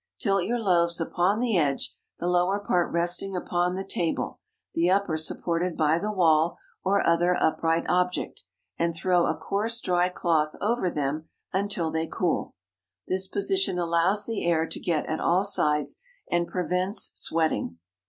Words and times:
Tilt 0.19 0.45
your 0.45 0.57
loaves 0.57 0.99
upon 0.99 1.39
the 1.39 1.55
edge, 1.59 1.95
the 2.17 2.25
lower 2.25 2.59
part 2.59 2.91
resting 2.91 3.35
upon 3.35 3.75
the 3.75 3.83
table, 3.85 4.39
the 4.73 4.89
upper 4.89 5.15
supported 5.15 5.77
by 5.77 5.99
the 5.99 6.11
wall 6.11 6.57
or 6.83 7.05
other 7.05 7.37
upright 7.39 7.85
object, 7.87 8.41
and 8.79 8.95
throw 8.95 9.27
a 9.27 9.37
coarse 9.37 9.79
dry 9.79 10.09
cloth 10.09 10.53
over 10.59 10.89
them 10.89 11.29
until 11.53 11.91
they 11.91 12.07
cool. 12.07 12.55
This 13.07 13.27
position 13.27 13.77
allows 13.77 14.25
the 14.25 14.43
air 14.43 14.65
to 14.65 14.79
get 14.79 15.05
at 15.05 15.19
all 15.19 15.43
sides, 15.45 15.97
and 16.31 16.47
prevents 16.47 17.11
"sweating." 17.13 17.77